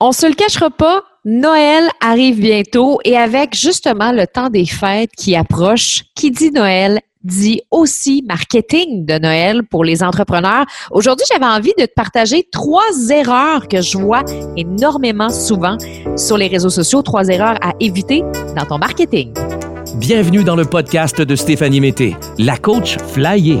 On 0.00 0.12
se 0.12 0.26
le 0.26 0.34
cachera 0.34 0.70
pas, 0.70 1.02
Noël 1.24 1.88
arrive 2.00 2.40
bientôt 2.40 2.98
et 3.04 3.16
avec 3.16 3.56
justement 3.56 4.12
le 4.12 4.26
temps 4.26 4.50
des 4.50 4.66
fêtes 4.66 5.12
qui 5.16 5.36
approche, 5.36 6.04
qui 6.14 6.30
dit 6.30 6.50
Noël 6.50 7.00
dit 7.22 7.60
aussi 7.70 8.24
marketing 8.26 9.06
de 9.06 9.18
Noël 9.18 9.62
pour 9.62 9.84
les 9.84 10.02
entrepreneurs. 10.02 10.64
Aujourd'hui, 10.90 11.24
j'avais 11.30 11.46
envie 11.46 11.72
de 11.78 11.84
te 11.84 11.94
partager 11.94 12.48
trois 12.50 12.82
erreurs 13.10 13.68
que 13.68 13.80
je 13.80 13.96
vois 13.96 14.24
énormément 14.56 15.30
souvent 15.30 15.76
sur 16.16 16.36
les 16.36 16.48
réseaux 16.48 16.70
sociaux, 16.70 17.02
trois 17.02 17.28
erreurs 17.28 17.58
à 17.62 17.72
éviter 17.78 18.22
dans 18.56 18.66
ton 18.66 18.78
marketing. 18.78 19.32
Bienvenue 19.96 20.42
dans 20.42 20.56
le 20.56 20.64
podcast 20.64 21.20
de 21.20 21.36
Stéphanie 21.36 21.80
Mété, 21.80 22.16
la 22.38 22.56
coach 22.56 22.96
flyée 22.98 23.60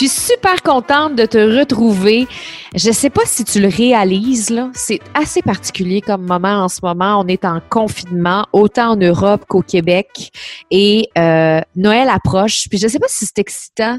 Suis 0.00 0.08
super 0.08 0.62
contente 0.62 1.14
de 1.14 1.26
te 1.26 1.36
retrouver. 1.36 2.26
Je 2.74 2.90
sais 2.90 3.10
pas 3.10 3.26
si 3.26 3.44
tu 3.44 3.60
le 3.60 3.68
réalises, 3.68 4.48
là. 4.48 4.70
C'est 4.72 5.00
assez 5.12 5.42
particulier 5.42 6.00
comme 6.00 6.24
moment 6.24 6.64
en 6.64 6.68
ce 6.70 6.80
moment. 6.82 7.20
On 7.20 7.26
est 7.26 7.44
en 7.44 7.60
confinement, 7.60 8.46
autant 8.54 8.92
en 8.92 8.96
Europe 8.96 9.44
qu'au 9.46 9.60
Québec. 9.60 10.30
Et 10.70 11.10
euh, 11.18 11.60
Noël 11.76 12.08
approche. 12.08 12.66
Puis 12.70 12.78
je 12.78 12.88
sais 12.88 12.98
pas 12.98 13.08
si 13.10 13.26
c'est 13.26 13.40
excitant 13.40 13.98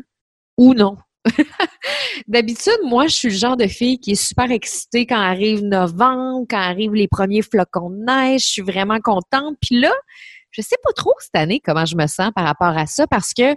ou 0.58 0.74
non. 0.74 0.98
D'habitude, 2.27 2.80
moi, 2.84 3.05
je 3.05 3.13
suis 3.13 3.30
le 3.30 3.36
genre 3.36 3.55
de 3.55 3.68
fille 3.68 3.99
qui 3.99 4.13
est 4.13 4.27
super 4.27 4.49
excitée 4.49 5.05
quand 5.05 5.21
arrive 5.21 5.63
novembre, 5.63 6.48
quand 6.49 6.58
arrivent 6.58 6.96
les 6.96 7.08
premiers 7.08 7.43
flocons 7.43 7.91
de 7.91 8.04
neige. 8.04 8.41
Je 8.46 8.49
suis 8.54 8.63
vraiment 8.63 8.99
contente. 9.02 9.55
Puis 9.62 9.80
là, 9.80 9.93
je 10.49 10.63
sais 10.63 10.77
pas 10.84 10.93
trop 10.93 11.13
cette 11.20 11.36
année 11.36 11.62
comment 11.63 11.86
je 11.86 11.96
me 11.96 12.08
sens 12.08 12.32
par 12.36 12.46
rapport 12.46 12.76
à 12.76 12.88
ça 12.88 13.05
parce 13.05 13.36
que, 13.36 13.55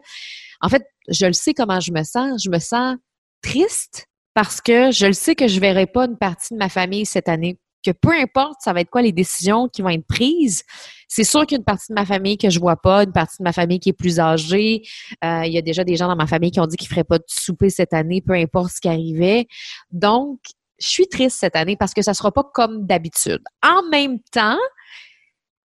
en 0.61 0.69
fait, 0.69 0.83
je 1.09 1.27
le 1.27 1.33
sais 1.33 1.55
comment 1.55 1.81
je 1.81 1.93
me 1.93 2.03
sens. 2.03 2.43
Je 2.43 2.51
me 2.51 2.59
sens 2.59 2.97
triste 3.43 4.07
parce 4.35 4.61
que 4.61 4.91
je 4.91 5.07
le 5.07 5.13
sais 5.13 5.35
que 5.35 5.49
je 5.49 5.61
verrai 5.61 5.87
pas 5.87 6.07
une 6.07 6.19
partie 6.19 6.55
de 6.55 6.59
ma 6.59 6.69
famille 6.69 7.07
cette 7.07 7.29
année. 7.29 7.59
Que 7.85 7.91
peu 7.91 8.13
importe, 8.13 8.61
ça 8.61 8.73
va 8.73 8.81
être 8.81 8.89
quoi 8.89 9.03
les 9.03 9.13
décisions 9.13 9.69
qui 9.69 9.83
vont 9.83 9.91
être 9.91 10.07
prises. 10.07 10.63
C'est 11.07 11.23
sûr 11.23 11.43
qu'il 11.43 11.53
y 11.53 11.55
a 11.57 11.59
une 11.59 11.65
partie 11.65 11.93
de 11.93 11.95
ma 11.95 12.07
famille 12.07 12.39
que 12.39 12.49
je 12.49 12.59
vois 12.59 12.77
pas, 12.77 13.05
une 13.05 13.13
partie 13.13 13.37
de 13.39 13.45
ma 13.45 13.53
famille 13.53 13.79
qui 13.79 13.91
est 13.91 13.95
plus 13.95 14.19
âgée. 14.19 14.83
Euh, 15.23 15.43
il 15.45 15.53
y 15.53 15.59
a 15.59 15.63
déjà 15.63 15.85
des 15.85 15.95
gens 15.95 16.09
dans 16.09 16.17
ma 16.17 16.27
famille 16.27 16.51
qui 16.51 16.61
ont 16.61 16.67
dit 16.67 16.77
qu'ils 16.77 16.89
feraient 16.89 17.05
pas 17.05 17.19
de 17.19 17.25
souper 17.27 17.69
cette 17.69 17.93
année, 17.93 18.23
peu 18.23 18.33
importe 18.33 18.73
ce 18.73 18.81
qui 18.81 18.89
arrivait. 18.89 19.47
Donc, 19.91 20.41
je 20.79 20.89
suis 20.89 21.07
triste 21.09 21.39
cette 21.39 21.57
année 21.57 21.77
parce 21.77 21.93
que 21.93 22.03
ça 22.03 22.15
sera 22.15 22.33
pas 22.33 22.45
comme 22.55 22.87
d'habitude. 22.87 23.43
En 23.63 23.83
même 23.91 24.19
temps, 24.33 24.59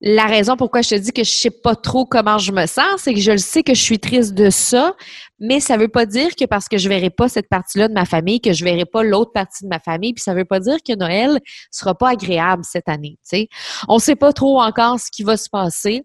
la 0.07 0.27
raison 0.27 0.55
pourquoi 0.59 0.83
je 0.83 0.91
te 0.91 0.95
dis 0.97 1.13
que 1.13 1.25
je 1.25 1.31
sais 1.31 1.51
pas 1.51 1.75
trop 1.75 2.05
comment 2.05 2.37
je 2.37 2.53
me 2.53 2.67
sens, 2.67 2.99
c'est 2.99 3.15
que 3.15 3.21
je 3.21 3.33
le 3.33 3.39
sais 3.39 3.63
que 3.63 3.73
je 3.73 3.81
suis 3.83 3.99
triste 3.99 4.35
de 4.35 4.51
ça, 4.51 4.95
mais 5.41 5.61
ça 5.61 5.79
veut 5.79 5.89
pas 5.89 6.05
dire 6.05 6.37
que 6.37 6.45
parce 6.45 6.69
que 6.69 6.77
je 6.77 6.91
verrai 6.91 7.09
pas 7.09 7.31
cette 7.31 7.49
partie-là 7.49 7.89
de 7.89 7.95
ma 7.95 8.05
famille, 8.05 8.43
que 8.43 8.53
je 8.53 8.65
verrai 8.65 8.85
pas 8.85 9.03
l'autre 9.03 9.33
partie 9.33 9.65
de 9.65 9.71
ma 9.71 9.81
famille, 9.81 10.13
puis 10.13 10.23
ça 10.23 10.35
veut 10.35 10.45
pas 10.45 10.61
dire 10.61 10.77
que 10.87 10.95
Noël 10.95 11.41
sera 11.71 11.95
pas 11.95 12.11
agréable 12.11 12.65
cette 12.71 12.87
année, 12.91 13.17
tu 13.23 13.39
sais. 13.39 13.49
On 13.89 13.99
sait 13.99 14.15
pas 14.15 14.35
trop 14.35 14.61
encore 14.61 15.01
ce 15.01 15.11
qui 15.11 15.23
va 15.23 15.39
se 15.39 15.49
passer, 15.49 16.03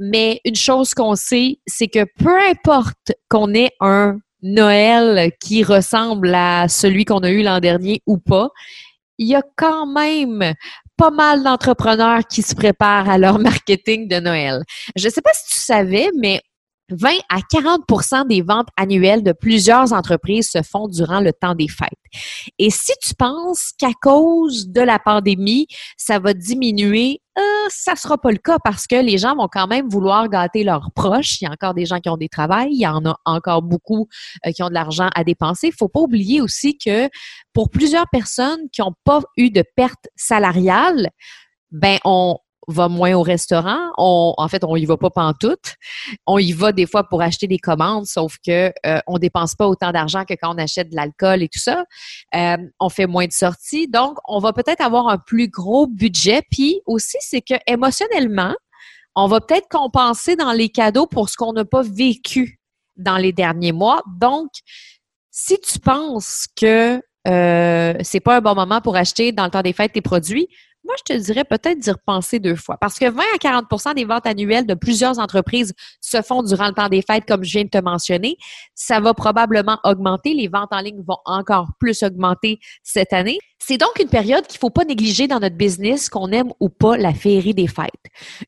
mais 0.00 0.40
une 0.44 0.56
chose 0.56 0.92
qu'on 0.92 1.14
sait, 1.14 1.60
c'est 1.64 1.86
que 1.86 2.06
peu 2.18 2.36
importe 2.50 3.12
qu'on 3.28 3.54
ait 3.54 3.70
un 3.78 4.18
Noël 4.42 5.30
qui 5.40 5.62
ressemble 5.62 6.34
à 6.34 6.66
celui 6.66 7.04
qu'on 7.04 7.20
a 7.20 7.30
eu 7.30 7.44
l'an 7.44 7.60
dernier 7.60 8.02
ou 8.04 8.18
pas, 8.18 8.48
il 9.16 9.28
y 9.28 9.36
a 9.36 9.42
quand 9.56 9.86
même 9.86 10.54
pas 10.98 11.10
mal 11.10 11.42
d'entrepreneurs 11.42 12.26
qui 12.28 12.42
se 12.42 12.54
préparent 12.54 13.08
à 13.08 13.16
leur 13.16 13.38
marketing 13.38 14.08
de 14.08 14.20
Noël. 14.20 14.64
Je 14.96 15.06
ne 15.06 15.12
sais 15.12 15.22
pas 15.22 15.30
si 15.32 15.54
tu 15.54 15.58
savais, 15.58 16.10
mais 16.18 16.42
20 16.90 17.10
à 17.28 17.38
40% 17.38 18.26
des 18.26 18.42
ventes 18.42 18.68
annuelles 18.76 19.22
de 19.22 19.32
plusieurs 19.32 19.92
entreprises 19.92 20.50
se 20.50 20.62
font 20.62 20.88
durant 20.88 21.20
le 21.20 21.32
temps 21.32 21.54
des 21.54 21.68
fêtes. 21.68 21.90
Et 22.58 22.70
si 22.70 22.92
tu 23.02 23.14
penses 23.14 23.72
qu'à 23.76 23.92
cause 24.00 24.68
de 24.68 24.80
la 24.80 24.98
pandémie, 24.98 25.66
ça 25.96 26.18
va 26.18 26.32
diminuer, 26.32 27.20
euh, 27.38 27.42
ça 27.68 27.94
sera 27.94 28.16
pas 28.18 28.30
le 28.30 28.38
cas 28.38 28.58
parce 28.64 28.86
que 28.86 28.96
les 28.96 29.18
gens 29.18 29.36
vont 29.36 29.48
quand 29.50 29.66
même 29.66 29.88
vouloir 29.88 30.28
gâter 30.28 30.64
leurs 30.64 30.90
proches. 30.94 31.40
Il 31.40 31.44
y 31.44 31.46
a 31.46 31.52
encore 31.52 31.74
des 31.74 31.86
gens 31.86 32.00
qui 32.00 32.08
ont 32.08 32.16
des 32.16 32.28
travails, 32.28 32.70
il 32.72 32.80
y 32.80 32.86
en 32.86 33.04
a 33.04 33.16
encore 33.24 33.62
beaucoup 33.62 34.08
euh, 34.46 34.52
qui 34.52 34.62
ont 34.62 34.68
de 34.68 34.74
l'argent 34.74 35.10
à 35.14 35.24
dépenser. 35.24 35.70
Faut 35.70 35.88
pas 35.88 36.00
oublier 36.00 36.40
aussi 36.40 36.78
que 36.78 37.08
pour 37.52 37.70
plusieurs 37.70 38.08
personnes 38.08 38.68
qui 38.72 38.80
n'ont 38.80 38.94
pas 39.04 39.20
eu 39.36 39.50
de 39.50 39.62
perte 39.76 40.08
salariale, 40.16 41.10
ben 41.70 41.98
on, 42.04 42.38
va 42.68 42.88
moins 42.88 43.14
au 43.14 43.22
restaurant. 43.22 43.78
En 43.96 44.48
fait, 44.48 44.62
on 44.64 44.76
y 44.76 44.84
va 44.84 44.96
pas 44.96 45.10
pantoute. 45.10 45.74
On 46.26 46.38
y 46.38 46.52
va 46.52 46.72
des 46.72 46.86
fois 46.86 47.04
pour 47.04 47.22
acheter 47.22 47.46
des 47.46 47.58
commandes, 47.58 48.06
sauf 48.06 48.36
que 48.44 48.72
euh, 48.86 49.00
on 49.06 49.18
dépense 49.18 49.54
pas 49.54 49.66
autant 49.66 49.90
d'argent 49.90 50.24
que 50.24 50.34
quand 50.34 50.54
on 50.54 50.58
achète 50.58 50.90
de 50.90 50.96
l'alcool 50.96 51.42
et 51.42 51.48
tout 51.48 51.58
ça. 51.58 51.84
Euh, 52.34 52.56
on 52.78 52.88
fait 52.88 53.06
moins 53.06 53.26
de 53.26 53.32
sorties, 53.32 53.88
donc 53.88 54.18
on 54.26 54.38
va 54.38 54.52
peut-être 54.52 54.80
avoir 54.80 55.08
un 55.08 55.18
plus 55.18 55.48
gros 55.48 55.86
budget. 55.86 56.42
Puis 56.50 56.80
aussi, 56.86 57.16
c'est 57.20 57.42
que 57.42 57.54
émotionnellement, 57.66 58.54
on 59.16 59.26
va 59.26 59.40
peut-être 59.40 59.68
compenser 59.68 60.36
dans 60.36 60.52
les 60.52 60.68
cadeaux 60.68 61.06
pour 61.06 61.28
ce 61.28 61.36
qu'on 61.36 61.52
n'a 61.52 61.64
pas 61.64 61.82
vécu 61.82 62.60
dans 62.96 63.16
les 63.16 63.32
derniers 63.32 63.72
mois. 63.72 64.02
Donc, 64.18 64.50
si 65.30 65.58
tu 65.60 65.78
penses 65.78 66.46
que 66.56 67.00
euh, 67.26 67.94
c'est 68.02 68.20
pas 68.20 68.36
un 68.36 68.40
bon 68.40 68.54
moment 68.54 68.80
pour 68.80 68.96
acheter 68.96 69.32
dans 69.32 69.44
le 69.44 69.50
temps 69.50 69.62
des 69.62 69.72
fêtes 69.72 69.92
tes 69.92 70.00
produits, 70.00 70.48
moi, 70.84 70.94
je 70.98 71.14
te 71.14 71.18
dirais 71.18 71.44
peut-être 71.44 71.78
d'y 71.78 71.90
repenser 71.90 72.38
deux 72.38 72.54
fois. 72.54 72.76
Parce 72.80 72.98
que 72.98 73.10
20 73.10 73.22
à 73.34 73.36
40% 73.36 73.94
des 73.94 74.04
ventes 74.04 74.26
annuelles 74.26 74.66
de 74.66 74.74
plusieurs 74.74 75.18
entreprises 75.18 75.74
se 76.00 76.22
font 76.22 76.42
durant 76.42 76.68
le 76.68 76.72
temps 76.72 76.88
des 76.88 77.02
fêtes, 77.02 77.24
comme 77.26 77.44
je 77.44 77.52
viens 77.52 77.64
de 77.64 77.68
te 77.68 77.82
mentionner. 77.82 78.36
Ça 78.74 79.00
va 79.00 79.12
probablement 79.12 79.78
augmenter. 79.84 80.34
Les 80.34 80.48
ventes 80.48 80.72
en 80.72 80.80
ligne 80.80 81.02
vont 81.06 81.18
encore 81.24 81.68
plus 81.78 82.02
augmenter 82.02 82.58
cette 82.82 83.12
année. 83.12 83.38
C'est 83.58 83.76
donc 83.76 83.98
une 84.00 84.08
période 84.08 84.46
qu'il 84.46 84.56
ne 84.56 84.60
faut 84.60 84.70
pas 84.70 84.84
négliger 84.84 85.26
dans 85.26 85.40
notre 85.40 85.56
business, 85.56 86.08
qu'on 86.08 86.30
aime 86.30 86.52
ou 86.60 86.68
pas 86.68 86.96
la 86.96 87.12
féerie 87.12 87.54
des 87.54 87.66
fêtes. 87.66 87.90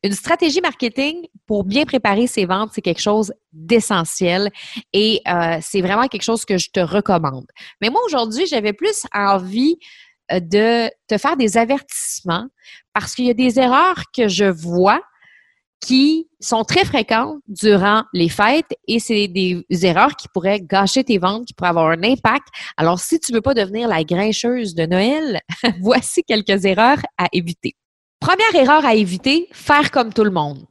Une 0.03 0.13
stratégie 0.13 0.61
marketing 0.61 1.27
pour 1.45 1.65
bien 1.65 1.83
préparer 1.83 2.27
ses 2.27 2.45
ventes, 2.45 2.71
c'est 2.73 2.81
quelque 2.81 3.01
chose 3.01 3.33
d'essentiel 3.51 4.49
et 4.93 5.21
euh, 5.27 5.57
c'est 5.61 5.81
vraiment 5.81 6.07
quelque 6.07 6.23
chose 6.23 6.45
que 6.45 6.57
je 6.57 6.69
te 6.71 6.79
recommande. 6.79 7.45
Mais 7.81 7.89
moi, 7.89 8.01
aujourd'hui, 8.05 8.47
j'avais 8.47 8.73
plus 8.73 9.03
envie 9.13 9.77
de 10.39 10.89
te 11.07 11.17
faire 11.17 11.37
des 11.37 11.57
avertissements 11.57 12.47
parce 12.93 13.15
qu'il 13.15 13.25
y 13.25 13.29
a 13.29 13.33
des 13.33 13.59
erreurs 13.59 14.03
que 14.15 14.27
je 14.27 14.45
vois 14.45 15.01
qui 15.81 16.27
sont 16.39 16.63
très 16.63 16.85
fréquentes 16.85 17.39
durant 17.47 18.03
les 18.13 18.29
fêtes 18.29 18.71
et 18.87 18.99
c'est 18.99 19.27
des 19.27 19.65
erreurs 19.83 20.15
qui 20.15 20.27
pourraient 20.33 20.61
gâcher 20.61 21.03
tes 21.03 21.17
ventes, 21.17 21.45
qui 21.45 21.53
pourraient 21.53 21.69
avoir 21.69 21.89
un 21.89 22.03
impact. 22.03 22.47
Alors, 22.77 22.99
si 22.99 23.19
tu 23.19 23.33
veux 23.33 23.41
pas 23.41 23.55
devenir 23.55 23.87
la 23.87 24.03
grincheuse 24.03 24.75
de 24.75 24.85
Noël, 24.85 25.41
voici 25.81 26.23
quelques 26.23 26.65
erreurs 26.65 26.99
à 27.17 27.27
éviter. 27.33 27.75
Première 28.19 28.55
erreur 28.55 28.85
à 28.85 28.93
éviter, 28.93 29.49
faire 29.51 29.89
comme 29.89 30.13
tout 30.13 30.23
le 30.23 30.29
monde. 30.29 30.63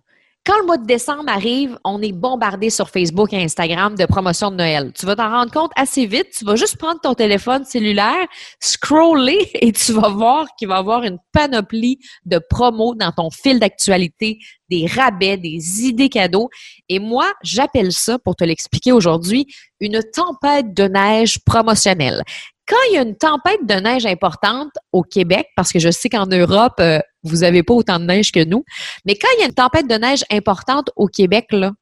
Quand 0.47 0.59
le 0.59 0.65
mois 0.65 0.79
de 0.79 0.87
décembre 0.87 1.29
arrive, 1.29 1.79
on 1.85 2.01
est 2.01 2.13
bombardé 2.13 2.71
sur 2.71 2.89
Facebook 2.89 3.31
et 3.35 3.43
Instagram 3.43 3.95
de 3.95 4.07
promotions 4.07 4.51
de 4.51 4.57
Noël. 4.57 4.91
Tu 4.99 5.05
vas 5.05 5.15
t'en 5.15 5.29
rendre 5.29 5.53
compte 5.53 5.71
assez 5.77 6.07
vite. 6.07 6.29
Tu 6.37 6.47
vas 6.47 6.57
juste 6.57 6.79
prendre 6.79 6.99
ton 6.99 7.13
téléphone 7.13 7.67
cellulaire, 7.67 8.27
scroller 8.59 9.51
et 9.55 9.71
tu 9.73 9.93
vas 9.93 10.09
voir 10.09 10.47
qu'il 10.59 10.69
va 10.69 10.77
y 10.77 10.79
avoir 10.79 11.03
une 11.03 11.19
panoplie 11.33 11.99
de 12.25 12.41
promos 12.49 12.95
dans 12.95 13.13
ton 13.13 13.29
fil 13.31 13.61
d'actualité, 13.61 14.39
des 14.71 14.87
rabais, 14.87 15.37
des 15.37 15.83
idées 15.85 16.09
cadeaux. 16.09 16.49
Et 16.89 17.01
moi, 17.01 17.31
j'appelle 17.43 17.93
ça, 17.93 18.19
pour 18.19 18.35
te 18.35 18.45
l'expliquer 18.45 18.93
aujourd'hui, 18.93 19.47
une 19.79 20.01
tempête 20.15 20.73
de 20.73 20.85
neige 20.85 21.39
promotionnelle 21.45 22.23
quand 22.71 22.77
il 22.89 22.95
y 22.95 22.99
a 22.99 23.03
une 23.03 23.17
tempête 23.17 23.67
de 23.67 23.75
neige 23.75 24.07
importante 24.07 24.71
au 24.93 25.03
Québec, 25.03 25.49
parce 25.57 25.73
que 25.73 25.81
je 25.81 25.91
sais 25.91 26.09
qu'en 26.09 26.27
Europe, 26.27 26.75
euh, 26.79 27.01
vous 27.23 27.39
n'avez 27.39 27.63
pas 27.63 27.75
autant 27.75 27.99
de 27.99 28.05
neige 28.05 28.33
que 28.33 28.45
nous, 28.45 28.65
mais 29.05 29.15
quand 29.15 29.29
il 29.37 29.41
y 29.41 29.43
a 29.45 29.47
une 29.47 29.55
tempête 29.55 29.89
de 29.89 29.95
neige 29.95 30.25
importante 30.31 30.91
au 30.97 31.07
Québec, 31.07 31.47
là, 31.51 31.73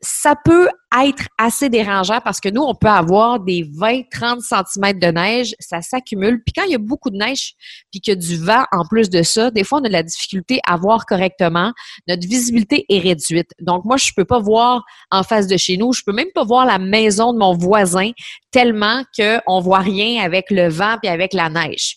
ça 0.00 0.34
peut 0.44 0.68
être 1.04 1.24
assez 1.38 1.68
dérangeant 1.68 2.20
parce 2.20 2.40
que 2.40 2.48
nous, 2.48 2.62
on 2.62 2.74
peut 2.74 2.88
avoir 2.88 3.40
des 3.40 3.64
20-30 3.64 4.40
cm 4.40 4.98
de 4.98 5.06
neige, 5.06 5.54
ça 5.58 5.80
s'accumule. 5.80 6.42
Puis 6.44 6.52
quand 6.52 6.64
il 6.64 6.72
y 6.72 6.74
a 6.74 6.78
beaucoup 6.78 7.10
de 7.10 7.16
neige, 7.16 7.54
puis 7.90 8.00
qu'il 8.00 8.12
y 8.12 8.16
a 8.16 8.20
du 8.20 8.36
vent 8.36 8.64
en 8.72 8.84
plus 8.84 9.08
de 9.08 9.22
ça, 9.22 9.50
des 9.50 9.64
fois, 9.64 9.80
on 9.80 9.84
a 9.84 9.88
de 9.88 9.92
la 9.92 10.02
difficulté 10.02 10.60
à 10.66 10.76
voir 10.76 11.06
correctement. 11.06 11.72
Notre 12.08 12.26
visibilité 12.28 12.84
est 12.88 12.98
réduite. 12.98 13.50
Donc, 13.60 13.84
moi, 13.84 13.96
je 13.96 14.12
peux 14.14 14.24
pas 14.24 14.38
voir 14.38 14.84
en 15.10 15.22
face 15.22 15.46
de 15.46 15.56
chez 15.56 15.76
nous. 15.76 15.92
Je 15.92 16.02
peux 16.04 16.12
même 16.12 16.30
pas 16.34 16.44
voir 16.44 16.66
la 16.66 16.78
maison 16.78 17.32
de 17.32 17.38
mon 17.38 17.54
voisin 17.54 18.10
tellement 18.50 19.02
qu'on 19.18 19.60
voit 19.60 19.80
rien 19.80 20.22
avec 20.22 20.50
le 20.50 20.68
vent 20.68 20.98
puis 21.02 21.10
avec 21.10 21.32
la 21.32 21.48
neige. 21.48 21.96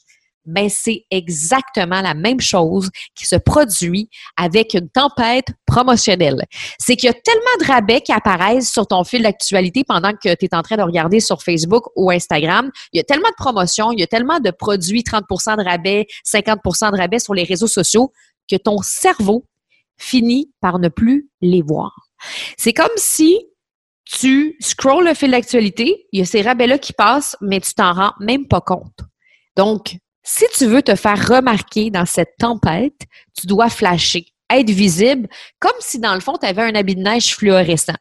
Ben 0.53 0.69
c'est 0.69 1.05
exactement 1.11 2.01
la 2.01 2.13
même 2.13 2.39
chose 2.39 2.89
qui 3.15 3.25
se 3.25 3.35
produit 3.35 4.09
avec 4.37 4.73
une 4.73 4.89
tempête 4.89 5.47
promotionnelle. 5.65 6.45
C'est 6.79 6.95
qu'il 6.95 7.07
y 7.07 7.09
a 7.09 7.13
tellement 7.13 7.41
de 7.59 7.65
rabais 7.65 8.01
qui 8.01 8.11
apparaissent 8.11 8.71
sur 8.71 8.87
ton 8.87 9.03
fil 9.03 9.23
d'actualité 9.23 9.83
pendant 9.83 10.11
que 10.13 10.33
tu 10.35 10.45
es 10.45 10.55
en 10.55 10.61
train 10.61 10.77
de 10.77 10.83
regarder 10.83 11.19
sur 11.19 11.41
Facebook 11.41 11.85
ou 11.95 12.11
Instagram. 12.11 12.71
Il 12.93 12.97
y 12.97 13.01
a 13.01 13.03
tellement 13.03 13.29
de 13.29 13.35
promotions, 13.35 13.91
il 13.91 13.99
y 13.99 14.03
a 14.03 14.07
tellement 14.07 14.39
de 14.39 14.51
produits 14.51 15.03
30% 15.03 15.57
de 15.57 15.63
rabais, 15.63 16.07
50% 16.25 16.91
de 16.91 16.97
rabais 16.97 17.19
sur 17.19 17.33
les 17.33 17.43
réseaux 17.43 17.67
sociaux 17.67 18.11
que 18.49 18.55
ton 18.55 18.77
cerveau 18.81 19.45
finit 19.97 20.51
par 20.61 20.79
ne 20.79 20.89
plus 20.89 21.29
les 21.41 21.61
voir. 21.61 21.93
C'est 22.57 22.73
comme 22.73 22.87
si 22.95 23.39
tu 24.05 24.57
scrolls 24.59 25.05
le 25.05 25.13
fil 25.13 25.31
d'actualité, 25.31 26.07
il 26.11 26.19
y 26.19 26.23
a 26.23 26.25
ces 26.25 26.41
rabais-là 26.41 26.79
qui 26.79 26.93
passent, 26.93 27.37
mais 27.41 27.59
tu 27.59 27.73
t'en 27.73 27.93
rends 27.93 28.13
même 28.19 28.47
pas 28.47 28.61
compte. 28.61 28.99
Donc, 29.55 29.97
si 30.31 30.45
tu 30.55 30.67
veux 30.67 30.83
te 30.83 30.95
faire 30.95 31.27
remarquer 31.27 31.89
dans 31.89 32.05
cette 32.05 32.37
tempête, 32.37 33.01
tu 33.35 33.47
dois 33.47 33.67
flasher, 33.67 34.27
être 34.51 34.69
visible, 34.69 35.27
comme 35.59 35.71
si 35.79 35.97
dans 35.97 36.13
le 36.13 36.19
fond, 36.19 36.37
tu 36.39 36.45
avais 36.45 36.61
un 36.61 36.75
habit 36.75 36.95
de 36.95 37.01
neige 37.01 37.35
fluorescent. 37.35 37.97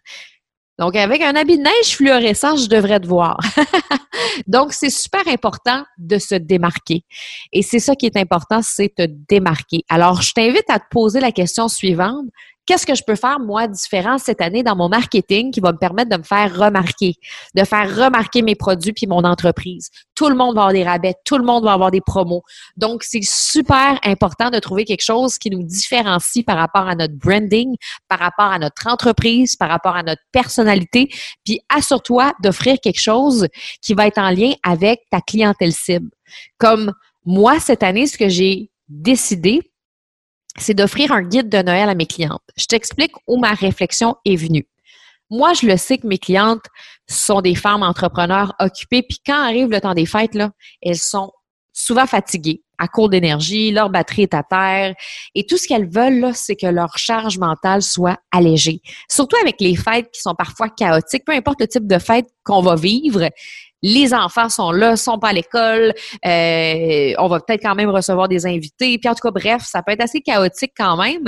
Donc, 0.79 0.95
avec 0.95 1.23
un 1.23 1.35
habit 1.37 1.57
de 1.57 1.63
neige 1.63 1.97
fluorescent, 1.97 2.57
je 2.57 2.69
devrais 2.69 3.01
te 3.01 3.07
voir. 3.07 3.39
Donc, 4.47 4.75
c'est 4.75 4.91
super 4.91 5.27
important 5.27 5.85
de 5.97 6.19
se 6.19 6.35
démarquer. 6.35 7.03
Et 7.53 7.63
c'est 7.63 7.79
ça 7.79 7.97
qui 7.97 8.05
est 8.05 8.17
important, 8.17 8.61
c'est 8.63 8.95
te 8.95 9.07
démarquer. 9.07 9.85
Alors, 9.89 10.21
je 10.21 10.33
t'invite 10.33 10.69
à 10.69 10.79
te 10.79 10.85
poser 10.91 11.21
la 11.21 11.33
question 11.33 11.67
suivante 11.67 12.27
qu'est-ce 12.69 12.85
que 12.85 12.95
je 12.95 13.03
peux 13.03 13.15
faire, 13.15 13.41
moi, 13.41 13.67
différent 13.67 14.19
cette 14.19 14.43
année 14.43 14.63
dans 14.63 14.77
mon 14.77 14.91
marketing 14.91 15.51
qui 15.51 15.61
va 15.61 15.73
me 15.73 15.79
permettre 15.79 16.11
de 16.11 16.19
me 16.19 16.23
faire 16.23 16.55
remarquer, 16.55 17.15
de 17.55 17.65
faire 17.65 17.97
remarquer 17.97 18.43
mes 18.43 18.55
produits 18.55 18.93
puis 18.93 19.07
mon 19.07 19.25
entreprise? 19.25 19.89
Tout 20.15 20.29
le 20.29 20.35
monde 20.35 20.55
va 20.55 20.63
avoir 20.63 20.73
des 20.75 20.85
rabais, 20.85 21.15
tout 21.25 21.39
le 21.39 21.45
monde 21.45 21.65
va 21.65 21.73
avoir 21.73 21.91
des 21.91 22.03
promos. 22.03 22.43
Donc, 22.77 23.05
c'est 23.05 23.25
super 23.25 23.99
important 24.05 24.51
de 24.51 24.59
trouver 24.59 24.85
quelque 24.85 25.03
chose 25.03 25.39
qui 25.39 25.49
nous 25.49 25.63
différencie 25.63 26.45
par 26.45 26.59
rapport 26.59 26.87
à 26.87 26.95
notre 26.95 27.15
branding, 27.15 27.75
par 28.07 28.19
rapport 28.19 28.53
à 28.53 28.59
notre 28.59 28.87
entreprise, 28.87 29.57
par 29.57 29.71
rapport 29.71 29.97
à 29.97 30.03
notre 30.03 30.23
personnalité, 30.31 31.09
puis 31.47 31.61
assure-toi 31.71 32.35
d'offrir 32.43 32.77
quelque 32.83 33.01
chose 33.01 33.49
qui 33.81 33.95
va 33.95 34.07
être 34.07 34.19
en 34.19 34.31
lien 34.31 34.53
avec 34.63 35.01
ta 35.11 35.23
clientèle 35.23 35.73
cible. 35.73 36.11
Comme 36.59 36.93
moi, 37.25 37.61
cette 37.61 37.83
année, 37.83 38.07
ce 38.07 38.19
que 38.19 38.29
j'ai 38.29 38.71
décidé, 38.89 39.68
c'est 40.59 40.75
d'offrir 40.75 41.13
un 41.13 41.23
guide 41.23 41.49
de 41.49 41.63
Noël 41.63 41.89
à 41.89 41.95
mes 41.95 42.07
clientes. 42.07 42.43
Je 42.57 42.67
t'explique 42.67 43.13
où 43.27 43.39
ma 43.39 43.53
réflexion 43.53 44.17
est 44.25 44.37
venue. 44.37 44.67
Moi, 45.31 45.53
je 45.53 45.67
le 45.67 45.77
sais 45.77 45.99
que 45.99 46.07
mes 46.07 46.19
clientes 46.19 46.65
sont 47.07 47.41
des 47.43 47.55
femmes 47.55 47.83
entrepreneurs 47.83 48.55
occupées, 48.61 49.03
puis 49.03 49.19
quand 49.25 49.43
arrive 49.43 49.69
le 49.69 49.81
temps 49.81 49.95
des 49.95 50.07
fêtes, 50.07 50.35
là, 50.35 50.51
elles 50.83 50.97
sont 50.97 51.33
souvent 51.73 52.07
fatiguées, 52.07 52.63
à 52.79 52.89
court 52.89 53.09
d'énergie, 53.09 53.71
leur 53.71 53.91
batterie 53.91 54.23
est 54.23 54.35
à 54.35 54.43
terre, 54.43 54.95
et 55.35 55.45
tout 55.47 55.57
ce 55.57 55.69
qu'elles 55.69 55.89
veulent, 55.89 56.33
c'est 56.35 56.57
que 56.57 56.67
leur 56.67 56.97
charge 56.97 57.39
mentale 57.39 57.83
soit 57.83 58.19
allégée. 58.33 58.81
Surtout 59.09 59.37
avec 59.41 59.61
les 59.61 59.77
fêtes 59.77 60.11
qui 60.13 60.21
sont 60.21 60.35
parfois 60.35 60.69
chaotiques, 60.71 61.25
peu 61.25 61.33
importe 61.33 61.61
le 61.61 61.69
type 61.69 61.87
de 61.87 61.99
fête 61.99 62.27
qu'on 62.45 62.63
va 62.63 62.75
vivre, 62.75 63.29
les 63.83 64.15
enfants 64.15 64.49
sont 64.49 64.73
là, 64.73 64.97
sont 64.97 65.19
pas 65.19 65.29
à 65.29 65.33
l'école, 65.33 65.93
euh, 66.27 67.13
on 67.19 67.29
va 67.29 67.41
peut-être 67.41 67.63
quand 67.63 67.75
même 67.75 67.91
recevoir 67.91 68.29
des 68.29 68.47
invités. 68.47 68.99
Puis 68.99 69.09
en 69.09 69.15
tout 69.15 69.23
cas, 69.23 69.31
bref, 69.31 69.63
ça 69.65 69.83
peut 69.83 69.93
être 69.93 70.03
assez 70.03 70.21
chaotique 70.21 70.73
quand 70.77 70.97
même. 70.97 71.25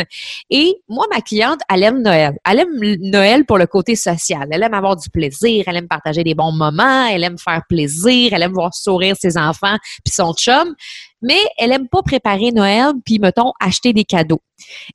Et 0.50 0.76
moi, 0.88 1.06
ma 1.12 1.20
cliente, 1.20 1.60
elle 1.72 1.82
aime 1.82 2.02
Noël. 2.02 2.36
Elle 2.48 2.60
aime 2.60 2.96
Noël 3.00 3.44
pour 3.44 3.58
le 3.58 3.66
côté 3.66 3.94
social. 3.96 4.48
Elle 4.50 4.62
aime 4.62 4.74
avoir 4.74 4.96
du 4.96 5.08
plaisir, 5.10 5.64
elle 5.66 5.76
aime 5.76 5.88
partager 5.88 6.24
des 6.24 6.34
bons 6.34 6.52
moments, 6.52 7.06
elle 7.06 7.24
aime 7.24 7.38
faire 7.38 7.62
plaisir, 7.68 8.32
elle 8.32 8.42
aime 8.42 8.52
voir 8.52 8.74
sourire 8.74 9.16
ses 9.18 9.36
enfants 9.36 9.76
puis 10.04 10.12
son 10.12 10.32
chum. 10.34 10.74
Mais 11.22 11.38
elle 11.58 11.72
aime 11.72 11.88
pas 11.88 12.02
préparer 12.02 12.50
Noël 12.50 12.92
puis 13.04 13.18
mettons 13.18 13.52
acheter 13.60 13.92
des 13.92 14.04
cadeaux. 14.04 14.40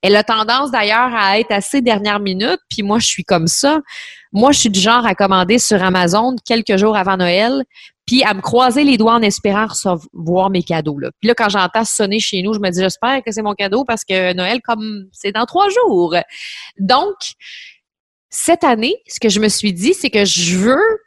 Elle 0.02 0.16
a 0.16 0.24
tendance 0.24 0.72
d'ailleurs 0.72 1.14
à 1.14 1.40
être 1.40 1.52
assez 1.52 1.82
dernière 1.82 2.20
minute, 2.20 2.60
puis 2.70 2.84
moi 2.84 3.00
je 3.00 3.08
suis 3.08 3.24
comme 3.24 3.48
ça. 3.48 3.80
Moi, 4.36 4.52
je 4.52 4.60
suis 4.60 4.70
du 4.70 4.82
genre 4.82 5.06
à 5.06 5.16
commander 5.16 5.60
sur 5.60 5.82
Amazon 5.82 6.36
quelques 6.46 6.76
jours 6.76 6.98
avant 6.98 7.16
Noël, 7.16 7.64
puis 8.06 8.22
à 8.24 8.34
me 8.34 8.42
croiser 8.42 8.84
les 8.84 8.98
doigts 8.98 9.14
en 9.14 9.22
espérant 9.22 9.68
recevoir 9.68 10.50
mes 10.50 10.62
cadeaux. 10.62 11.00
Là. 11.00 11.10
Puis 11.22 11.30
là, 11.30 11.36
quand 11.36 11.48
j'entends 11.48 11.86
sonner 11.86 12.20
chez 12.20 12.42
nous, 12.42 12.54
je 12.54 12.60
me 12.60 12.70
dis 12.70 12.82
j'espère 12.82 13.24
que 13.24 13.32
c'est 13.32 13.42
mon 13.42 13.54
cadeau 13.54 13.86
parce 13.86 14.04
que 14.04 14.34
Noël, 14.34 14.60
comme 14.62 15.08
c'est 15.14 15.32
dans 15.32 15.46
trois 15.46 15.70
jours. 15.70 16.16
Donc, 16.78 17.16
cette 18.30 18.66
année, 18.66 18.96
ce 19.08 19.22
que 19.22 19.30
je 19.30 19.40
me 19.40 19.48
suis 19.48 19.72
dit, 19.72 19.94
c'est 19.94 20.10
que 20.10 20.26
je 20.26 20.58
veux 20.58 21.00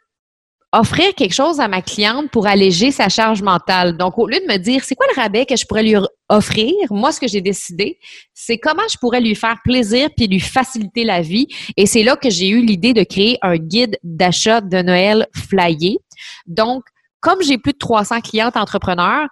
offrir 0.73 1.15
quelque 1.15 1.35
chose 1.35 1.61
à 1.61 1.69
ma 1.69 1.81
cliente 1.81 2.31
pour 2.31 2.47
alléger 2.47 2.91
sa 2.91 3.09
charge 3.09 3.43
mentale. 3.43 3.97
Donc, 3.97 4.19
au 4.19 4.27
lieu 4.27 4.39
de 4.39 4.53
me 4.53 4.59
dire, 4.59 4.85
c'est 4.85 4.95
quoi 4.95 5.07
le 5.15 5.21
rabais 5.21 5.47
que 5.47 5.57
je 5.57 5.65
pourrais 5.65 5.83
lui 5.83 5.95
offrir, 6.29 6.75
moi, 6.91 7.11
ce 7.11 7.21
que 7.21 7.27
j'ai 7.27 7.41
décidé, 7.41 7.99
c'est 8.35 8.59
comment 8.59 8.87
je 8.91 8.99
pourrais 8.99 9.21
lui 9.21 9.35
faire 9.35 9.57
plaisir 9.65 10.11
puis 10.15 10.27
lui 10.27 10.41
faciliter 10.41 11.05
la 11.05 11.23
vie. 11.23 11.49
Et 11.77 11.87
c'est 11.87 12.03
là 12.03 12.17
que 12.17 12.29
j'ai 12.29 12.49
eu 12.49 12.61
l'idée 12.61 12.93
de 12.93 13.03
créer 13.03 13.39
un 13.41 13.57
guide 13.57 13.97
d'achat 14.03 14.61
de 14.61 14.83
Noël 14.83 15.27
flyé. 15.35 15.99
Donc, 16.47 16.85
comme 17.21 17.43
j'ai 17.43 17.57
plus 17.59 17.73
de 17.73 17.79
300 17.79 18.21
clientes 18.21 18.57
entrepreneurs, 18.57 19.27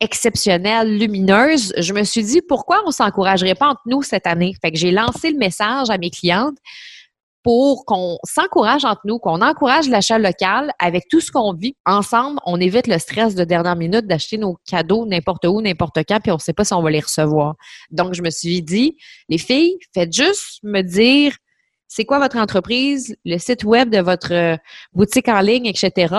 exceptionnelles, 0.00 0.98
lumineuses, 0.98 1.72
je 1.78 1.92
me 1.92 2.02
suis 2.02 2.24
dit 2.24 2.42
pourquoi 2.42 2.82
on 2.84 2.90
s'encouragerait 2.90 3.54
pas 3.54 3.68
entre 3.68 3.82
nous 3.86 4.02
cette 4.02 4.26
année? 4.26 4.54
Fait 4.60 4.72
que 4.72 4.76
j'ai 4.76 4.90
lancé 4.90 5.30
le 5.30 5.38
message 5.38 5.88
à 5.88 5.98
mes 5.98 6.10
clientes 6.10 6.58
pour 7.44 7.84
qu'on 7.84 8.16
s'encourage 8.24 8.86
entre 8.86 9.02
nous, 9.04 9.18
qu'on 9.18 9.42
encourage 9.42 9.88
l'achat 9.88 10.18
local 10.18 10.72
avec 10.78 11.04
tout 11.10 11.20
ce 11.20 11.30
qu'on 11.30 11.52
vit 11.52 11.76
ensemble. 11.84 12.40
On 12.46 12.58
évite 12.58 12.86
le 12.86 12.98
stress 12.98 13.34
de 13.34 13.44
dernière 13.44 13.76
minute 13.76 14.06
d'acheter 14.06 14.38
nos 14.38 14.56
cadeaux 14.66 15.06
n'importe 15.06 15.44
où, 15.44 15.60
n'importe 15.60 15.98
quand, 16.08 16.20
puis 16.20 16.32
on 16.32 16.36
ne 16.36 16.40
sait 16.40 16.54
pas 16.54 16.64
si 16.64 16.72
on 16.72 16.82
va 16.82 16.90
les 16.90 17.00
recevoir. 17.00 17.54
Donc, 17.90 18.14
je 18.14 18.22
me 18.22 18.30
suis 18.30 18.62
dit, 18.62 18.96
les 19.28 19.36
filles, 19.36 19.76
faites 19.92 20.12
juste 20.12 20.60
me 20.62 20.80
dire 20.80 21.36
c'est 21.86 22.06
quoi 22.06 22.18
votre 22.18 22.38
entreprise, 22.38 23.14
le 23.26 23.36
site 23.36 23.62
web 23.62 23.90
de 23.90 23.98
votre 23.98 24.32
euh, 24.32 24.56
boutique 24.94 25.28
en 25.28 25.40
ligne, 25.40 25.66
etc. 25.66 26.14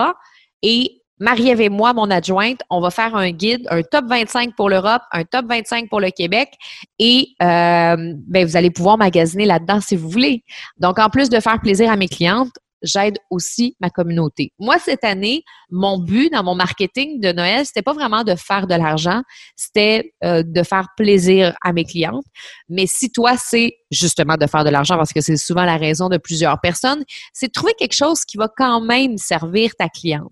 Et 0.62 1.02
Marie-Ève 1.18 1.60
et 1.60 1.68
moi, 1.68 1.92
mon 1.92 2.10
adjointe, 2.10 2.60
on 2.70 2.80
va 2.80 2.90
faire 2.90 3.14
un 3.16 3.30
guide, 3.30 3.66
un 3.70 3.82
top 3.82 4.04
25 4.08 4.54
pour 4.54 4.68
l'Europe, 4.68 5.02
un 5.12 5.24
top 5.24 5.46
25 5.48 5.88
pour 5.88 6.00
le 6.00 6.10
Québec 6.10 6.50
et 6.98 7.28
euh, 7.42 7.96
ben, 8.26 8.46
vous 8.46 8.56
allez 8.56 8.70
pouvoir 8.70 8.98
magasiner 8.98 9.46
là-dedans 9.46 9.80
si 9.80 9.96
vous 9.96 10.08
voulez. 10.08 10.44
Donc, 10.78 10.98
en 10.98 11.08
plus 11.08 11.28
de 11.30 11.40
faire 11.40 11.60
plaisir 11.60 11.90
à 11.90 11.96
mes 11.96 12.08
clientes, 12.08 12.52
j'aide 12.82 13.18
aussi 13.30 13.76
ma 13.80 13.90
communauté. 13.90 14.52
Moi, 14.58 14.78
cette 14.78 15.04
année, 15.04 15.42
mon 15.70 15.98
but 15.98 16.30
dans 16.32 16.42
mon 16.42 16.54
marketing 16.54 17.20
de 17.20 17.32
Noël, 17.32 17.64
c'était 17.66 17.82
pas 17.82 17.92
vraiment 17.92 18.24
de 18.24 18.34
faire 18.34 18.66
de 18.66 18.74
l'argent, 18.74 19.22
c'était 19.56 20.12
euh, 20.24 20.42
de 20.44 20.62
faire 20.62 20.88
plaisir 20.96 21.56
à 21.62 21.72
mes 21.72 21.84
clientes. 21.84 22.24
Mais 22.68 22.86
si 22.86 23.10
toi, 23.10 23.34
c'est 23.36 23.76
justement 23.90 24.36
de 24.36 24.46
faire 24.46 24.64
de 24.64 24.70
l'argent, 24.70 24.96
parce 24.96 25.12
que 25.12 25.20
c'est 25.20 25.36
souvent 25.36 25.64
la 25.64 25.76
raison 25.76 26.08
de 26.08 26.16
plusieurs 26.16 26.60
personnes, 26.60 27.04
c'est 27.32 27.48
de 27.48 27.52
trouver 27.52 27.74
quelque 27.78 27.94
chose 27.94 28.24
qui 28.24 28.36
va 28.36 28.48
quand 28.54 28.80
même 28.80 29.16
servir 29.18 29.72
ta 29.78 29.88
cliente. 29.88 30.30